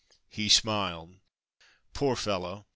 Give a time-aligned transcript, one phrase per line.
[0.31, 1.17] He smiled.
[1.93, 2.65] Poor fellow